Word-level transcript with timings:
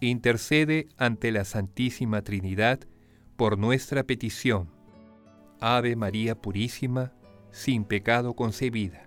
intercede 0.00 0.88
ante 0.96 1.32
la 1.32 1.44
Santísima 1.44 2.22
Trinidad 2.22 2.80
por 3.36 3.58
nuestra 3.58 4.04
petición. 4.04 4.70
Ave 5.60 5.96
María 5.96 6.34
Purísima, 6.34 7.12
sin 7.50 7.84
pecado 7.84 8.34
concebida. 8.34 9.06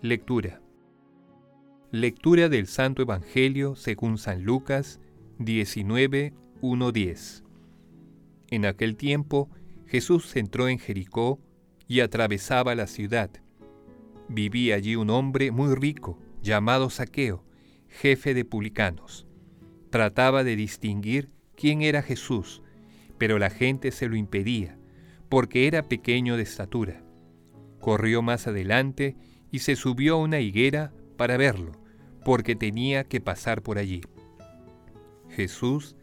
Lectura. 0.00 0.60
Lectura 1.92 2.48
del 2.48 2.66
Santo 2.66 3.02
Evangelio 3.02 3.76
según 3.76 4.18
San 4.18 4.42
Lucas 4.42 4.98
19, 5.38 6.34
1-10. 6.60 7.51
En 8.52 8.66
aquel 8.66 8.96
tiempo 8.96 9.48
Jesús 9.86 10.36
entró 10.36 10.68
en 10.68 10.78
Jericó 10.78 11.40
y 11.88 12.00
atravesaba 12.00 12.74
la 12.74 12.86
ciudad. 12.86 13.30
Vivía 14.28 14.74
allí 14.74 14.94
un 14.94 15.08
hombre 15.08 15.50
muy 15.50 15.74
rico, 15.74 16.18
llamado 16.42 16.90
Saqueo, 16.90 17.46
jefe 17.88 18.34
de 18.34 18.44
publicanos. 18.44 19.26
Trataba 19.88 20.44
de 20.44 20.54
distinguir 20.54 21.30
quién 21.56 21.80
era 21.80 22.02
Jesús, 22.02 22.62
pero 23.16 23.38
la 23.38 23.48
gente 23.48 23.90
se 23.90 24.06
lo 24.06 24.16
impedía, 24.16 24.78
porque 25.30 25.66
era 25.66 25.84
pequeño 25.84 26.36
de 26.36 26.42
estatura. 26.42 27.02
Corrió 27.80 28.20
más 28.20 28.46
adelante 28.46 29.16
y 29.50 29.60
se 29.60 29.76
subió 29.76 30.16
a 30.16 30.20
una 30.20 30.40
higuera 30.40 30.92
para 31.16 31.38
verlo, 31.38 31.72
porque 32.22 32.54
tenía 32.54 33.04
que 33.04 33.22
pasar 33.22 33.62
por 33.62 33.78
allí. 33.78 34.02
Jesús, 35.30 35.96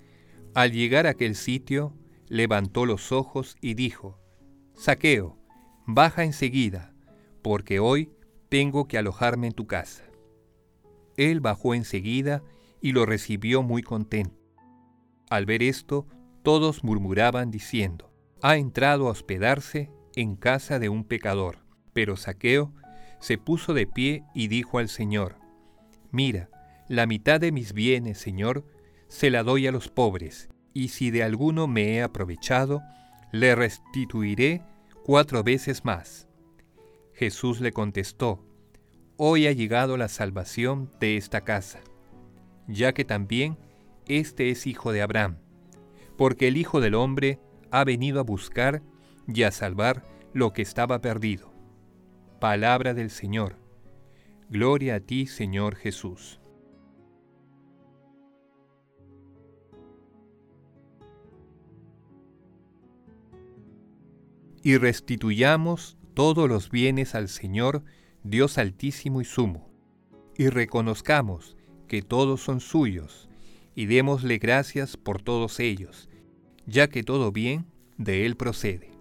al 0.56 0.72
llegar 0.72 1.06
a 1.06 1.12
aquel 1.12 1.36
sitio, 1.36 1.94
levantó 2.30 2.86
los 2.86 3.12
ojos 3.12 3.58
y 3.60 3.74
dijo, 3.74 4.18
Saqueo, 4.74 5.38
baja 5.86 6.24
enseguida, 6.24 6.94
porque 7.42 7.80
hoy 7.80 8.12
tengo 8.48 8.88
que 8.88 8.98
alojarme 8.98 9.48
en 9.48 9.54
tu 9.54 9.68
casa. 9.68 10.04
Él 11.18 11.42
bajó 11.42 11.74
enseguida 11.74 12.44
y 12.82 12.94
lo 12.94 13.06
recibió 13.06 13.62
muy 13.62 13.84
contento. 13.84 14.40
Al 15.30 15.46
ver 15.46 15.62
esto, 15.64 16.08
todos 16.44 16.84
murmuraban 16.84 17.52
diciendo, 17.52 18.12
ha 18.42 18.56
entrado 18.58 19.08
a 19.08 19.12
hospedarse 19.12 19.92
en 20.16 20.36
casa 20.36 20.80
de 20.80 20.90
un 20.90 21.04
pecador. 21.04 21.60
Pero 21.94 22.16
Saqueo 22.16 22.74
se 23.20 23.38
puso 23.38 23.74
de 23.74 23.86
pie 23.86 24.24
y 24.34 24.48
dijo 24.48 24.80
al 24.80 24.88
Señor, 24.88 25.36
Mira, 26.12 26.50
la 26.88 27.06
mitad 27.06 27.40
de 27.40 27.52
mis 27.52 27.74
bienes, 27.74 28.18
Señor, 28.18 28.66
se 29.08 29.30
la 29.30 29.44
doy 29.44 29.68
a 29.68 29.72
los 29.72 29.90
pobres, 29.90 30.50
y 30.80 30.88
si 30.88 31.12
de 31.12 31.24
alguno 31.24 31.68
me 31.68 31.96
he 31.96 32.02
aprovechado, 32.02 32.82
le 33.34 33.54
restituiré 33.54 34.62
cuatro 35.04 35.44
veces 35.44 35.84
más. 35.84 36.30
Jesús 37.12 37.60
le 37.60 37.74
contestó, 37.74 38.46
Hoy 39.18 39.48
ha 39.48 39.52
llegado 39.52 39.98
la 39.98 40.08
salvación 40.08 40.90
de 41.02 41.18
esta 41.18 41.42
casa, 41.42 41.82
ya 42.66 42.94
que 42.94 43.04
también 43.04 43.58
este 44.08 44.52
es 44.52 44.68
hijo 44.68 44.94
de 44.94 45.02
Abraham, 45.02 45.40
porque 46.18 46.48
el 46.48 46.56
Hijo 46.56 46.80
del 46.80 46.96
Hombre 46.96 47.42
ha 47.72 47.84
venido 47.84 48.22
a 48.22 48.24
buscar 48.24 48.82
y 49.28 49.44
a 49.44 49.52
salvar 49.52 50.06
lo 50.34 50.54
que 50.54 50.62
estaba 50.62 51.02
perdido. 51.02 51.52
Palabra 52.40 52.94
del 52.94 53.10
Señor. 53.10 53.58
Gloria 54.50 54.96
a 54.96 55.00
ti, 55.02 55.28
Señor 55.28 55.76
Jesús. 55.76 56.39
Y 64.64 64.78
restituyamos 64.78 65.98
todos 66.14 66.50
los 66.50 66.70
bienes 66.70 67.16
al 67.16 67.30
Señor, 67.30 67.84
Dios 68.24 68.58
altísimo 68.58 69.22
y 69.22 69.26
sumo, 69.26 69.70
y 70.38 70.50
reconozcamos 70.50 71.56
que 71.88 72.02
todos 72.02 72.42
son 72.42 72.60
suyos, 72.60 73.30
y 73.76 73.86
démosle 73.86 74.38
gracias 74.38 74.98
por 74.98 75.22
todos 75.22 75.60
ellos, 75.60 76.10
ya 76.66 76.90
que 76.90 77.04
todo 77.04 77.32
bien 77.32 77.66
de 77.98 78.26
Él 78.26 78.36
procede. 78.36 78.92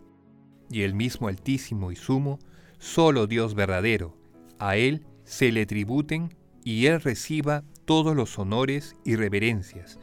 Y 0.70 0.82
el 0.82 0.94
mismo 0.94 1.28
altísimo 1.28 1.91
y 1.91 1.97
sumo, 1.97 2.38
solo 2.78 3.26
Dios 3.26 3.54
verdadero, 3.54 4.16
a 4.58 4.76
Él 4.76 5.04
se 5.24 5.50
le 5.50 5.66
tributen 5.66 6.36
y 6.64 6.86
Él 6.86 7.00
reciba 7.00 7.64
todos 7.84 8.14
los 8.14 8.38
honores 8.38 8.94
y 9.04 9.16
reverencias, 9.16 9.98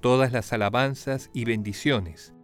todas 0.00 0.32
las 0.32 0.52
alabanzas 0.52 1.30
y 1.32 1.44
bendiciones, 1.44 2.34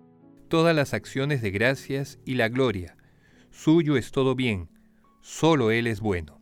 todas 0.48 0.74
las 0.74 0.94
acciones 0.94 1.42
de 1.42 1.50
gracias 1.50 2.18
y 2.24 2.34
la 2.34 2.48
gloria. 2.48 2.96
Suyo 3.50 3.96
es 3.96 4.10
todo 4.10 4.34
bien, 4.34 4.68
solo 5.20 5.70
Él 5.70 5.86
es 5.86 6.00
bueno. 6.00 6.40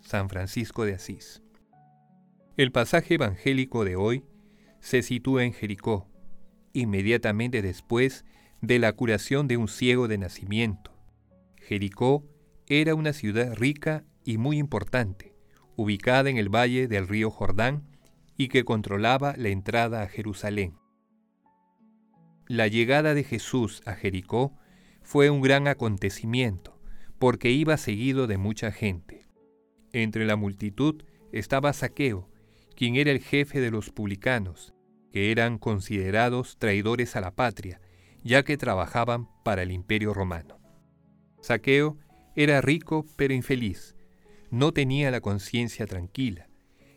San 0.00 0.28
Francisco 0.28 0.84
de 0.84 0.94
Asís. 0.94 1.42
El 2.56 2.72
pasaje 2.72 3.14
evangélico 3.14 3.84
de 3.84 3.96
hoy 3.96 4.24
se 4.80 5.02
sitúa 5.02 5.44
en 5.44 5.52
Jericó, 5.52 6.08
inmediatamente 6.72 7.62
después 7.62 8.24
de 8.60 8.78
la 8.78 8.92
curación 8.92 9.48
de 9.48 9.56
un 9.56 9.68
ciego 9.68 10.08
de 10.08 10.18
nacimiento. 10.18 10.92
Jericó 11.56 12.24
era 12.66 12.94
una 12.94 13.12
ciudad 13.12 13.54
rica 13.54 14.04
y 14.24 14.38
muy 14.38 14.58
importante, 14.58 15.34
ubicada 15.76 16.30
en 16.30 16.36
el 16.36 16.48
valle 16.48 16.88
del 16.88 17.08
río 17.08 17.30
Jordán 17.30 17.86
y 18.36 18.48
que 18.48 18.64
controlaba 18.64 19.34
la 19.36 19.48
entrada 19.48 20.02
a 20.02 20.08
Jerusalén. 20.08 20.79
La 22.50 22.66
llegada 22.66 23.14
de 23.14 23.22
Jesús 23.22 23.80
a 23.86 23.94
Jericó 23.94 24.58
fue 25.02 25.30
un 25.30 25.40
gran 25.40 25.68
acontecimiento, 25.68 26.82
porque 27.20 27.52
iba 27.52 27.76
seguido 27.76 28.26
de 28.26 28.38
mucha 28.38 28.72
gente. 28.72 29.28
Entre 29.92 30.24
la 30.24 30.34
multitud 30.34 31.04
estaba 31.30 31.72
Saqueo, 31.72 32.28
quien 32.74 32.96
era 32.96 33.12
el 33.12 33.20
jefe 33.20 33.60
de 33.60 33.70
los 33.70 33.90
publicanos, 33.90 34.74
que 35.12 35.30
eran 35.30 35.58
considerados 35.58 36.56
traidores 36.58 37.14
a 37.14 37.20
la 37.20 37.36
patria, 37.36 37.80
ya 38.24 38.42
que 38.42 38.56
trabajaban 38.56 39.28
para 39.44 39.62
el 39.62 39.70
imperio 39.70 40.12
romano. 40.12 40.58
Saqueo 41.42 41.98
era 42.34 42.60
rico 42.60 43.06
pero 43.14 43.32
infeliz, 43.32 43.94
no 44.50 44.72
tenía 44.72 45.12
la 45.12 45.20
conciencia 45.20 45.86
tranquila, 45.86 46.48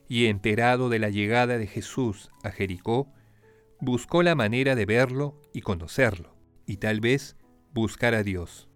y 0.10 0.26
enterado 0.26 0.90
de 0.90 0.98
la 0.98 1.12
llegada 1.12 1.60
de 1.60 1.68
Jesús 1.68 2.32
a 2.42 2.50
Jericó, 2.50 3.14
buscó 3.84 4.24
la 4.24 4.36
manera 4.36 4.76
de 4.76 4.86
verlo 4.86 5.42
y 5.54 5.62
conocerlo, 5.62 6.36
y 6.66 6.78
tal 6.78 7.02
vez 7.02 7.36
buscar 7.74 8.14
a 8.14 8.24
Dios. 8.24 8.70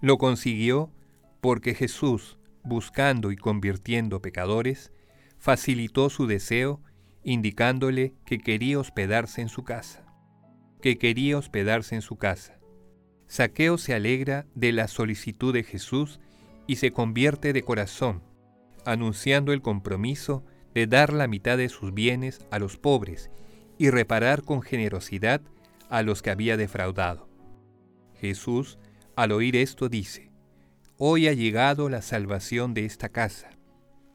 Lo 0.00 0.18
consiguió 0.18 0.92
porque 1.40 1.74
Jesús, 1.74 2.38
buscando 2.62 3.32
y 3.32 3.36
convirtiendo 3.36 4.20
pecadores, 4.20 4.92
facilitó 5.38 6.10
su 6.10 6.26
deseo 6.26 6.82
indicándole 7.24 8.14
que 8.26 8.38
quería 8.38 8.78
hospedarse 8.78 9.40
en 9.40 9.48
su 9.48 9.64
casa, 9.64 10.04
que 10.80 10.98
quería 10.98 11.38
hospedarse 11.38 11.94
en 11.94 12.02
su 12.02 12.16
casa. 12.16 12.58
Saqueo 13.28 13.78
se 13.78 13.94
alegra 13.94 14.46
de 14.54 14.72
la 14.72 14.88
solicitud 14.88 15.54
de 15.54 15.62
Jesús 15.62 16.20
y 16.66 16.76
se 16.76 16.92
convierte 16.92 17.52
de 17.52 17.62
corazón, 17.62 18.22
anunciando 18.84 19.52
el 19.52 19.62
compromiso 19.62 20.44
de 20.74 20.86
dar 20.86 21.12
la 21.12 21.28
mitad 21.28 21.56
de 21.56 21.68
sus 21.68 21.94
bienes 21.94 22.44
a 22.50 22.58
los 22.58 22.76
pobres 22.76 23.30
y 23.82 23.90
reparar 23.90 24.44
con 24.44 24.62
generosidad 24.62 25.40
a 25.90 26.04
los 26.04 26.22
que 26.22 26.30
había 26.30 26.56
defraudado. 26.56 27.28
Jesús, 28.20 28.78
al 29.16 29.32
oír 29.32 29.56
esto, 29.56 29.88
dice, 29.88 30.30
Hoy 30.98 31.26
ha 31.26 31.32
llegado 31.32 31.88
la 31.88 32.00
salvación 32.00 32.74
de 32.74 32.84
esta 32.84 33.08
casa, 33.08 33.50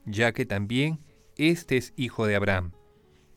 ya 0.05 0.31
que 0.31 0.45
también 0.45 1.01
este 1.35 1.75
es 1.75 1.91
hijo 1.97 2.27
de 2.27 2.37
Abraham, 2.37 2.71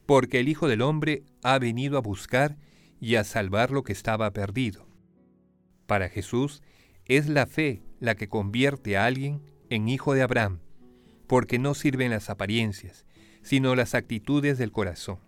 porque 0.06 0.38
el 0.38 0.48
Hijo 0.48 0.68
del 0.68 0.82
Hombre 0.82 1.24
ha 1.42 1.58
venido 1.58 1.98
a 1.98 2.00
buscar 2.00 2.56
y 3.00 3.16
a 3.16 3.24
salvar 3.24 3.72
lo 3.72 3.82
que 3.82 3.92
estaba 3.92 4.32
perdido. 4.32 4.86
Para 5.88 6.08
Jesús 6.08 6.62
es 7.06 7.28
la 7.28 7.46
fe 7.46 7.82
la 7.98 8.14
que 8.14 8.28
convierte 8.28 8.96
a 8.96 9.04
alguien 9.06 9.42
en 9.68 9.88
hijo 9.88 10.14
de 10.14 10.22
Abraham, 10.22 10.60
porque 11.26 11.58
no 11.58 11.74
sirven 11.74 12.12
las 12.12 12.30
apariencias, 12.30 13.04
sino 13.42 13.74
las 13.74 13.96
actitudes 13.96 14.58
del 14.58 14.70
corazón. 14.70 15.18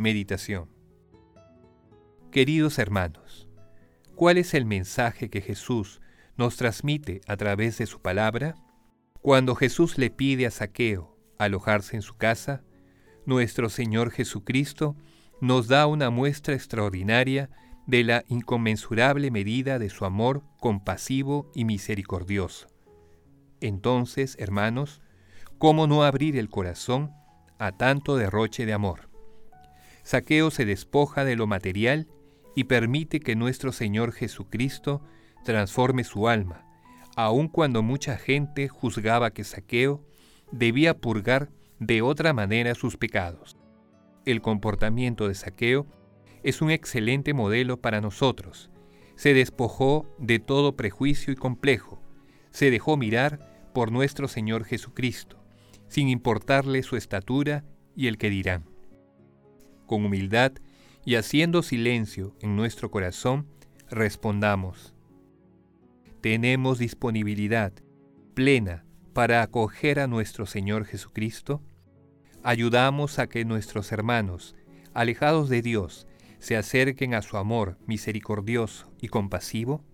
Meditación 0.00 0.70
Queridos 2.32 2.78
hermanos, 2.78 3.50
¿cuál 4.14 4.38
es 4.38 4.54
el 4.54 4.64
mensaje 4.64 5.28
que 5.28 5.42
Jesús 5.42 6.00
nos 6.38 6.56
transmite 6.56 7.20
a 7.28 7.36
través 7.36 7.76
de 7.76 7.84
su 7.84 8.00
palabra? 8.00 8.54
Cuando 9.20 9.54
Jesús 9.54 9.98
le 9.98 10.08
pide 10.08 10.46
a 10.46 10.50
Saqueo 10.50 11.18
alojarse 11.36 11.96
en 11.96 12.02
su 12.02 12.16
casa, 12.16 12.62
nuestro 13.26 13.68
Señor 13.68 14.10
Jesucristo 14.10 14.96
nos 15.42 15.68
da 15.68 15.86
una 15.86 16.08
muestra 16.08 16.54
extraordinaria 16.54 17.50
de 17.86 18.02
la 18.02 18.24
inconmensurable 18.26 19.30
medida 19.30 19.78
de 19.78 19.90
su 19.90 20.06
amor 20.06 20.42
compasivo 20.60 21.50
y 21.54 21.66
misericordioso. 21.66 22.68
Entonces, 23.60 24.34
hermanos, 24.38 25.02
¿cómo 25.58 25.86
no 25.86 26.04
abrir 26.04 26.38
el 26.38 26.48
corazón 26.48 27.12
a 27.58 27.72
tanto 27.72 28.16
derroche 28.16 28.64
de 28.64 28.72
amor? 28.72 29.09
Saqueo 30.02 30.50
se 30.50 30.64
despoja 30.64 31.24
de 31.24 31.36
lo 31.36 31.46
material 31.46 32.08
y 32.54 32.64
permite 32.64 33.20
que 33.20 33.36
nuestro 33.36 33.72
Señor 33.72 34.12
Jesucristo 34.12 35.02
transforme 35.44 36.04
su 36.04 36.28
alma, 36.28 36.66
aun 37.16 37.48
cuando 37.48 37.82
mucha 37.82 38.16
gente 38.16 38.68
juzgaba 38.68 39.30
que 39.30 39.44
Saqueo 39.44 40.04
debía 40.52 40.98
purgar 40.98 41.50
de 41.78 42.02
otra 42.02 42.32
manera 42.32 42.74
sus 42.74 42.96
pecados. 42.96 43.56
El 44.24 44.42
comportamiento 44.42 45.28
de 45.28 45.34
Saqueo 45.34 45.86
es 46.42 46.62
un 46.62 46.70
excelente 46.70 47.34
modelo 47.34 47.80
para 47.80 48.00
nosotros. 48.00 48.70
Se 49.16 49.34
despojó 49.34 50.06
de 50.18 50.38
todo 50.38 50.76
prejuicio 50.76 51.32
y 51.32 51.36
complejo, 51.36 52.02
se 52.50 52.70
dejó 52.70 52.96
mirar 52.96 53.70
por 53.74 53.92
nuestro 53.92 54.28
Señor 54.28 54.64
Jesucristo, 54.64 55.42
sin 55.88 56.08
importarle 56.08 56.82
su 56.82 56.96
estatura 56.96 57.64
y 57.94 58.06
el 58.06 58.18
que 58.18 58.30
dirán. 58.30 58.69
Con 59.90 60.04
humildad 60.04 60.52
y 61.04 61.16
haciendo 61.16 61.64
silencio 61.64 62.36
en 62.40 62.54
nuestro 62.54 62.92
corazón, 62.92 63.48
respondamos, 63.90 64.94
¿tenemos 66.20 66.78
disponibilidad 66.78 67.72
plena 68.34 68.84
para 69.14 69.42
acoger 69.42 69.98
a 69.98 70.06
nuestro 70.06 70.46
Señor 70.46 70.84
Jesucristo? 70.84 71.60
¿Ayudamos 72.44 73.18
a 73.18 73.26
que 73.26 73.44
nuestros 73.44 73.90
hermanos, 73.90 74.54
alejados 74.94 75.48
de 75.48 75.60
Dios, 75.60 76.06
se 76.38 76.56
acerquen 76.56 77.12
a 77.12 77.22
su 77.22 77.36
amor 77.36 77.76
misericordioso 77.88 78.92
y 79.00 79.08
compasivo? 79.08 79.84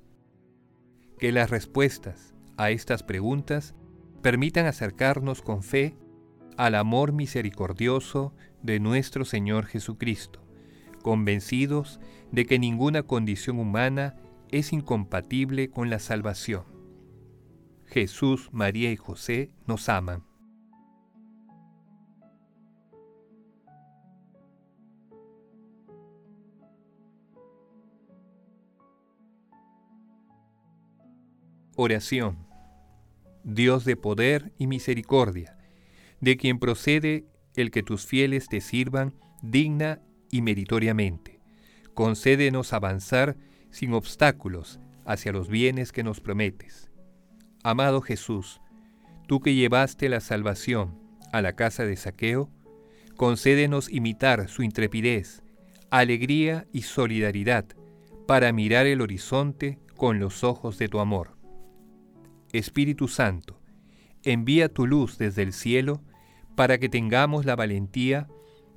Que 1.18 1.32
las 1.32 1.48
respuestas 1.48 2.34
a 2.58 2.70
estas 2.70 3.02
preguntas 3.02 3.74
permitan 4.20 4.66
acercarnos 4.66 5.40
con 5.40 5.62
fe 5.62 5.96
al 6.56 6.74
amor 6.74 7.12
misericordioso 7.12 8.34
de 8.62 8.80
nuestro 8.80 9.24
Señor 9.24 9.66
Jesucristo, 9.66 10.42
convencidos 11.02 12.00
de 12.32 12.46
que 12.46 12.58
ninguna 12.58 13.02
condición 13.02 13.58
humana 13.58 14.16
es 14.50 14.72
incompatible 14.72 15.70
con 15.70 15.90
la 15.90 15.98
salvación. 15.98 16.64
Jesús, 17.84 18.48
María 18.52 18.90
y 18.90 18.96
José 18.96 19.50
nos 19.66 19.88
aman. 19.88 20.24
Oración. 31.78 32.46
Dios 33.44 33.84
de 33.84 33.96
poder 33.96 34.54
y 34.58 34.66
misericordia, 34.66 35.55
de 36.20 36.36
quien 36.36 36.58
procede 36.58 37.26
el 37.54 37.70
que 37.70 37.82
tus 37.82 38.06
fieles 38.06 38.48
te 38.48 38.60
sirvan 38.60 39.14
digna 39.42 40.00
y 40.30 40.42
meritoriamente. 40.42 41.40
Concédenos 41.94 42.72
avanzar 42.72 43.36
sin 43.70 43.92
obstáculos 43.92 44.80
hacia 45.04 45.32
los 45.32 45.48
bienes 45.48 45.92
que 45.92 46.02
nos 46.02 46.20
prometes. 46.20 46.90
Amado 47.62 48.00
Jesús, 48.00 48.60
tú 49.26 49.40
que 49.40 49.54
llevaste 49.54 50.08
la 50.08 50.20
salvación 50.20 50.98
a 51.32 51.42
la 51.42 51.54
casa 51.54 51.84
de 51.84 51.96
saqueo, 51.96 52.50
concédenos 53.16 53.90
imitar 53.90 54.48
su 54.48 54.62
intrepidez, 54.62 55.42
alegría 55.90 56.66
y 56.72 56.82
solidaridad 56.82 57.66
para 58.26 58.52
mirar 58.52 58.86
el 58.86 59.00
horizonte 59.00 59.78
con 59.96 60.18
los 60.18 60.44
ojos 60.44 60.78
de 60.78 60.88
tu 60.88 61.00
amor. 61.00 61.36
Espíritu 62.52 63.08
Santo, 63.08 63.60
envía 64.22 64.68
tu 64.68 64.86
luz 64.86 65.18
desde 65.18 65.42
el 65.42 65.52
cielo 65.52 66.02
para 66.56 66.78
que 66.78 66.88
tengamos 66.88 67.44
la 67.44 67.54
valentía 67.54 68.26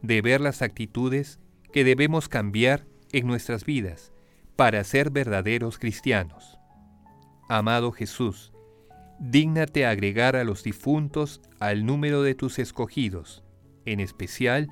de 0.03 0.21
ver 0.21 0.41
las 0.41 0.61
actitudes 0.61 1.39
que 1.73 1.83
debemos 1.83 2.29
cambiar 2.29 2.85
en 3.11 3.25
nuestras 3.25 3.65
vidas 3.65 4.13
para 4.55 4.83
ser 4.83 5.09
verdaderos 5.09 5.79
cristianos. 5.79 6.59
Amado 7.47 7.91
Jesús, 7.91 8.51
dígnate 9.19 9.85
agregar 9.85 10.35
a 10.35 10.43
los 10.43 10.63
difuntos 10.63 11.41
al 11.59 11.85
número 11.85 12.21
de 12.21 12.35
tus 12.35 12.59
escogidos, 12.59 13.43
en 13.85 13.99
especial 13.99 14.67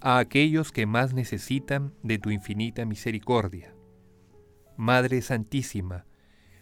a 0.00 0.18
aquellos 0.18 0.70
que 0.70 0.86
más 0.86 1.14
necesitan 1.14 1.92
de 2.02 2.18
tu 2.18 2.30
infinita 2.30 2.84
misericordia. 2.84 3.74
Madre 4.76 5.22
Santísima, 5.22 6.06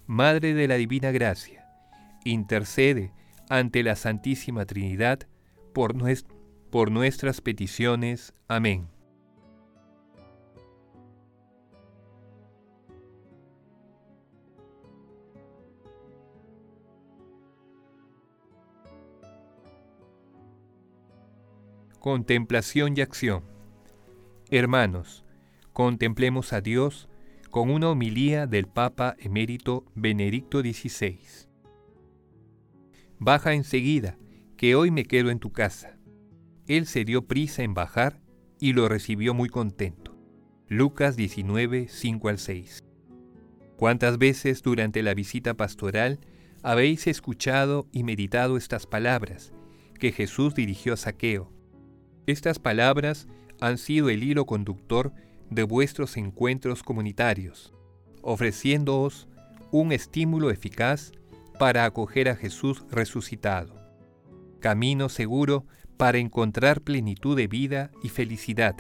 Madre 0.07 0.55
de 0.55 0.69
la 0.69 0.77
Divina 0.77 1.11
Gracia, 1.11 1.67
intercede 2.25 3.13
ante 3.49 3.83
la 3.83 3.97
Santísima 3.97 4.65
Trinidad 4.65 5.29
por, 5.73 5.95
por 6.71 6.91
nuestras 6.91 7.41
peticiones. 7.41 8.35
Amén. 8.49 8.89
Contemplación 21.99 22.95
y 22.97 23.01
acción. 23.01 23.45
Hermanos, 24.51 25.25
contemplemos 25.73 26.53
a 26.53 26.61
Dios 26.61 27.09
con 27.53 27.71
una 27.71 27.91
homilía 27.91 28.47
del 28.47 28.67
Papa 28.67 29.15
emérito 29.19 29.85
Benedicto 29.95 30.63
XVI. 30.63 31.19
Baja 33.19 33.53
enseguida, 33.53 34.19
que 34.63 34.77
hoy 34.77 34.93
me 34.93 35.07
quedo 35.07 35.31
en 35.31 35.41
tu 35.41 35.51
casa. 35.51 35.99
Él 36.69 36.87
se 36.87 37.05
dio 37.05 37.27
prisa 37.27 37.65
en 37.65 37.75
bajar 37.75 38.21
y 38.61 38.75
lo 38.75 38.89
recibió 38.89 39.35
muy 39.35 39.49
contento. 39.49 40.17
Lucas 40.69 41.17
19, 41.17 41.89
5 41.89 42.29
al 42.29 42.39
6. 42.39 42.79
¿Cuántas 43.77 44.19
veces 44.19 44.63
durante 44.63 45.03
la 45.03 45.15
visita 45.15 45.55
pastoral 45.55 46.21
habéis 46.63 47.09
escuchado 47.09 47.89
y 47.91 48.05
meditado 48.05 48.57
estas 48.57 48.87
palabras 48.87 49.53
que 49.99 50.13
Jesús 50.13 50.55
dirigió 50.55 50.93
a 50.93 50.97
Saqueo? 50.97 51.53
Estas 52.29 52.61
palabras 52.61 53.27
han 53.61 53.79
sido 53.79 54.11
el 54.11 54.23
hilo 54.23 54.47
conductor 54.47 55.13
de 55.51 55.65
vuestros 55.65 56.17
encuentros 56.17 56.85
comunitarios, 56.85 57.75
ofreciéndoos 58.23 59.27
un 59.73 59.91
estímulo 59.91 60.53
eficaz 60.53 61.11
para 61.59 61.85
acoger 61.85 62.29
a 62.29 62.37
Jesús 62.37 62.85
resucitado. 62.93 63.82
Camino 64.63 65.09
seguro 65.09 65.67
para 65.97 66.19
encontrar 66.19 66.83
plenitud 66.83 67.37
de 67.37 67.49
vida 67.49 67.91
y 68.03 68.09
felicidad. 68.09 68.77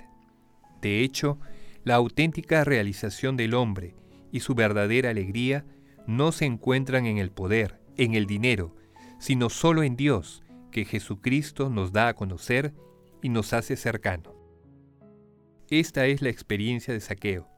De 0.81 1.01
hecho, 1.01 1.39
la 1.85 1.97
auténtica 1.97 2.62
realización 2.62 3.37
del 3.37 3.53
hombre 3.53 3.97
y 4.31 4.41
su 4.41 4.55
verdadera 4.55 5.11
alegría 5.11 5.67
no 6.07 6.31
se 6.31 6.45
encuentran 6.47 7.07
en 7.07 7.19
el 7.19 7.33
poder, 7.33 7.81
en 7.97 8.15
el 8.15 8.27
dinero, 8.27 8.77
sino 9.19 9.51
solo 9.51 9.83
en 9.83 9.97
Dios, 9.97 10.45
que 10.71 10.85
Jesucristo 10.85 11.69
nos 11.69 11.93
da 11.93 12.09
a 12.09 12.15
conocer 12.15 12.73
y 13.21 13.29
nos 13.29 13.53
hace 13.53 13.77
cercano. 13.77 14.35
Esta 15.69 16.07
es 16.07 16.23
la 16.23 16.29
experiencia 16.29 16.95
de 16.95 17.01
Saqueo. 17.01 17.49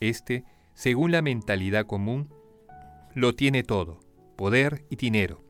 Este, 0.00 0.44
según 0.72 1.12
la 1.12 1.20
mentalidad 1.20 1.84
común, 1.86 2.32
lo 3.14 3.34
tiene 3.34 3.62
todo 3.62 4.00
poder 4.36 4.86
y 4.88 4.96
dinero. 4.96 5.44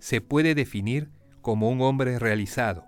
Se 0.00 0.20
puede 0.20 0.56
definir 0.56 1.12
como 1.40 1.68
un 1.68 1.80
hombre 1.80 2.18
realizado. 2.18 2.84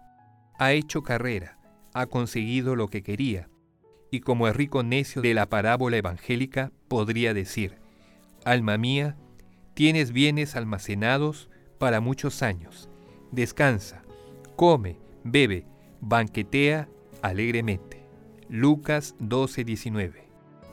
Ha 0.58 0.72
hecho 0.72 1.02
carrera, 1.02 1.58
ha 1.94 2.06
conseguido 2.06 2.76
lo 2.76 2.88
que 2.88 3.02
quería, 3.02 3.48
y 4.10 4.20
como 4.20 4.48
el 4.48 4.54
rico 4.54 4.82
necio 4.82 5.22
de 5.22 5.34
la 5.34 5.48
parábola 5.48 5.96
evangélica 5.96 6.72
podría 6.88 7.34
decir, 7.34 7.78
Alma 8.44 8.78
mía, 8.78 9.16
tienes 9.74 10.12
bienes 10.12 10.56
almacenados 10.56 11.48
para 11.78 12.00
muchos 12.00 12.42
años. 12.42 12.88
Descansa, 13.32 14.02
come, 14.56 14.98
bebe, 15.24 15.66
banquetea 16.00 16.88
alegremente. 17.22 18.04
Lucas 18.48 19.14
12:19. 19.20 20.24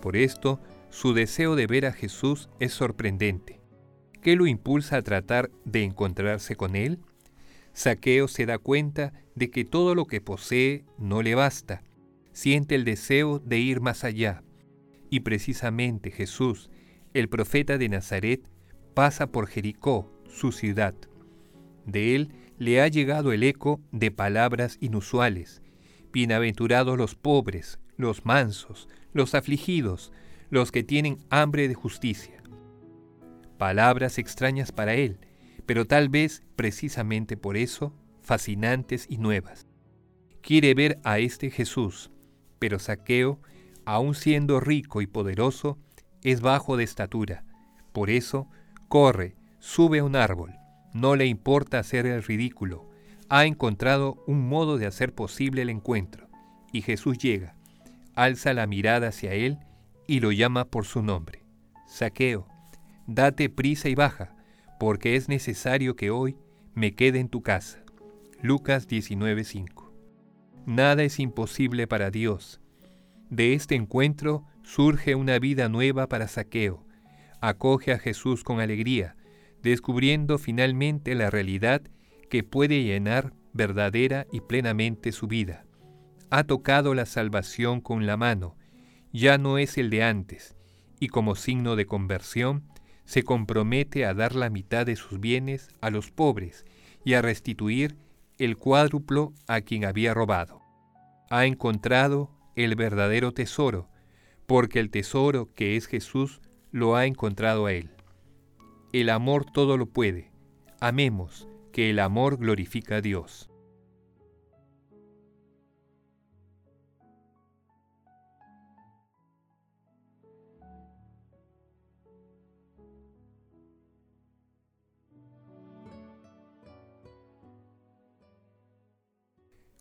Por 0.02 0.16
esto, 0.16 0.60
su 0.90 1.14
deseo 1.14 1.56
de 1.56 1.68
ver 1.68 1.86
a 1.86 1.92
Jesús 1.92 2.50
es 2.60 2.74
sorprendente. 2.74 3.62
¿Qué 4.22 4.36
lo 4.36 4.48
impulsa 4.48 4.98
a 4.98 5.02
tratar 5.02 5.52
de 5.64 5.84
encontrarse 5.84 6.56
con 6.56 6.76
él? 6.76 7.00
Saqueo 7.78 8.28
se 8.28 8.48
da 8.48 8.58
cuenta 8.58 9.14
de 9.36 9.52
que 9.52 9.64
todo 9.64 9.94
lo 9.94 10.08
que 10.08 10.20
posee 10.20 10.84
no 10.98 11.22
le 11.22 11.36
basta. 11.36 11.84
siente 12.32 12.74
el 12.74 12.84
deseo 12.86 13.38
de 13.38 13.60
ir 13.60 13.82
más 13.82 14.04
allá. 14.04 14.42
Y 15.12 15.20
precisamente 15.20 16.10
Jesús, 16.10 16.72
el 17.14 17.30
profeta 17.30 17.78
de 17.78 17.88
Nazaret, 17.88 18.42
pasa 18.96 19.28
por 19.28 19.46
Jericó, 19.46 20.12
su 20.28 20.52
ciudad. 20.52 20.96
De 21.86 22.16
él 22.16 22.32
le 22.58 22.82
ha 22.82 22.88
llegado 22.88 23.32
el 23.32 23.44
eco 23.44 23.80
de 23.92 24.10
palabras 24.10 24.80
inusuales. 24.82 25.62
Bienaventurados 26.12 26.98
los 26.98 27.14
pobres, 27.14 27.80
los 27.96 28.26
mansos, 28.26 28.90
los 29.14 29.36
afligidos, 29.36 30.12
los 30.50 30.72
que 30.72 30.82
tienen 30.82 31.20
hambre 31.30 31.68
de 31.68 31.76
justicia. 31.76 32.42
Palabras 33.60 34.18
extrañas 34.18 34.72
para 34.72 34.96
él, 34.96 35.20
pero 35.68 35.86
tal 35.86 36.10
vez 36.10 36.42
precisamente 36.56 37.38
por 37.38 37.58
eso 37.58 37.94
fascinantes 38.24 39.06
y 39.08 39.20
nuevas. 39.20 39.68
Quiere 40.42 40.74
ver 40.74 41.00
a 41.04 41.20
este 41.20 41.52
Jesús, 41.52 42.10
pero 42.58 42.80
Saqueo, 42.80 43.40
aun 43.86 44.16
siendo 44.16 44.60
rico 44.60 45.02
y 45.02 45.08
poderoso, 45.08 45.78
es 46.24 46.42
bajo 46.42 46.78
de 46.78 46.84
estatura. 46.84 47.44
Por 47.94 48.10
eso, 48.10 48.50
corre, 48.88 49.36
sube 49.60 50.00
a 50.00 50.04
un 50.04 50.16
árbol, 50.16 50.54
no 50.94 51.16
le 51.16 51.26
importa 51.26 51.80
hacer 51.80 52.06
el 52.06 52.24
ridículo, 52.24 52.90
ha 53.30 53.46
encontrado 53.46 54.24
un 54.26 54.48
modo 54.48 54.78
de 54.78 54.86
hacer 54.86 55.14
posible 55.14 55.62
el 55.62 55.70
encuentro, 55.70 56.30
y 56.72 56.82
Jesús 56.82 57.18
llega, 57.18 57.56
alza 58.16 58.54
la 58.54 58.68
mirada 58.68 59.10
hacia 59.10 59.34
él 59.34 59.60
y 60.08 60.22
lo 60.22 60.32
llama 60.32 60.66
por 60.66 60.86
su 60.86 61.02
nombre. 61.02 61.44
Saqueo, 61.88 62.48
date 63.06 63.50
prisa 63.50 63.90
y 63.90 63.96
baja, 63.96 64.37
porque 64.80 65.16
es 65.16 65.30
necesario 65.30 65.96
que 65.96 66.12
hoy 66.12 66.38
me 66.74 66.94
quede 66.94 67.20
en 67.20 67.30
tu 67.30 67.42
casa. 67.42 67.84
Lucas 68.42 68.88
19:5. 68.88 69.92
Nada 70.66 71.04
es 71.04 71.20
imposible 71.20 71.88
para 71.88 72.12
Dios. 72.12 72.62
De 73.30 73.54
este 73.54 73.76
encuentro 73.76 74.46
surge 74.64 75.16
una 75.16 75.40
vida 75.40 75.70
nueva 75.70 76.08
para 76.08 76.28
Saqueo. 76.28 76.86
Acoge 77.42 77.92
a 77.92 78.00
Jesús 78.00 78.44
con 78.44 78.60
alegría, 78.60 79.16
descubriendo 79.64 80.38
finalmente 80.38 81.16
la 81.16 81.30
realidad 81.30 81.82
que 82.30 82.44
puede 82.44 82.84
llenar 82.84 83.34
verdadera 83.54 84.28
y 84.32 84.42
plenamente 84.42 85.12
su 85.12 85.28
vida. 85.28 85.66
Ha 86.30 86.44
tocado 86.44 86.94
la 86.94 87.06
salvación 87.06 87.82
con 87.82 88.06
la 88.06 88.18
mano, 88.18 88.58
ya 89.14 89.38
no 89.38 89.58
es 89.58 89.78
el 89.78 89.90
de 89.90 90.04
antes, 90.04 90.56
y 91.00 91.08
como 91.08 91.36
signo 91.36 91.76
de 91.76 91.86
conversión, 91.86 92.64
se 93.08 93.24
compromete 93.24 94.06
a 94.06 94.14
dar 94.14 94.36
la 94.36 94.50
mitad 94.50 94.86
de 94.86 94.98
sus 94.98 95.22
bienes 95.22 95.70
a 95.80 95.90
los 95.90 96.12
pobres 96.12 96.66
y 97.06 97.14
a 97.14 97.22
restituir 97.22 97.96
el 98.38 98.58
cuádruplo 98.58 99.34
a 99.48 99.62
quien 99.62 99.86
había 99.86 100.14
robado. 100.14 100.62
Ha 101.30 101.46
encontrado 101.46 102.30
el 102.58 102.76
verdadero 102.76 103.32
tesoro, 103.32 103.88
porque 104.46 104.82
el 104.82 104.90
tesoro 104.90 105.54
que 105.56 105.78
es 105.78 105.88
Jesús 105.88 106.42
lo 106.72 106.98
ha 106.98 107.06
encontrado 107.06 107.66
a 107.68 107.74
él. 107.74 107.92
El 108.92 109.10
amor 109.10 109.46
todo 109.46 109.78
lo 109.78 109.86
puede. 109.86 110.32
Amemos, 110.82 111.48
que 111.72 111.90
el 111.90 112.00
amor 112.00 112.38
glorifica 112.38 112.98
a 112.98 113.02
Dios. 113.02 113.50